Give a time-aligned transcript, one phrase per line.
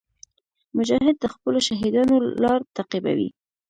[0.77, 3.29] مجاهد د خپلو شهیدانو لار تعقیبوي.